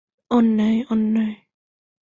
[0.31, 1.35] অন্যায়, অন্যায়!